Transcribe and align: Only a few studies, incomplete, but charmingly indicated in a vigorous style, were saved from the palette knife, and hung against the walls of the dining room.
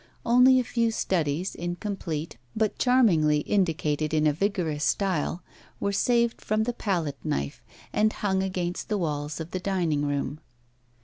Only 0.25 0.59
a 0.59 0.63
few 0.63 0.89
studies, 0.89 1.53
incomplete, 1.53 2.37
but 2.55 2.79
charmingly 2.79 3.41
indicated 3.41 4.15
in 4.15 4.25
a 4.25 4.33
vigorous 4.33 4.83
style, 4.83 5.43
were 5.79 5.91
saved 5.91 6.41
from 6.41 6.63
the 6.63 6.73
palette 6.73 7.23
knife, 7.23 7.61
and 7.93 8.11
hung 8.11 8.41
against 8.41 8.89
the 8.89 8.97
walls 8.97 9.39
of 9.39 9.51
the 9.51 9.59
dining 9.59 10.03
room. 10.03 10.39